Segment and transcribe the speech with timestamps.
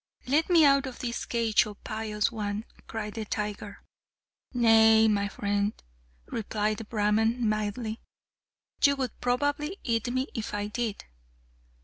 [0.25, 3.83] "Let me out of this cage, oh pious one!" cried the tiger.
[4.51, 5.73] "Nay, my friend,"
[6.25, 7.99] replied the Brahman mildly,
[8.83, 11.05] "you would probably eat me if I did."